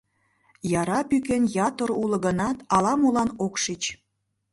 [0.81, 3.83] Яра пӱкен ятыр уло гынат, ала-молан ок шич.